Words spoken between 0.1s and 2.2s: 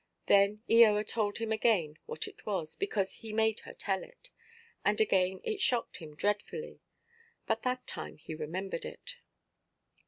Then Eoa told him again